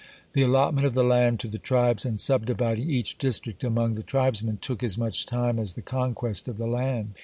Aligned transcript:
(50) 0.29 0.29
The 0.33 0.41
allotment 0.47 0.87
of 0.87 0.95
the 0.95 1.03
land 1.03 1.39
to 1.41 1.47
the 1.47 1.59
tribes 1.59 2.05
and 2.07 2.19
subdividing 2.19 2.89
each 2.89 3.19
district 3.19 3.63
among 3.63 3.93
the 3.93 4.01
tribesmen 4.01 4.57
took 4.57 4.81
as 4.81 4.97
much 4.97 5.27
time 5.27 5.59
as 5.59 5.73
the 5.73 5.83
conquest 5.83 6.47
of 6.47 6.57
the 6.57 6.65
land. 6.65 7.19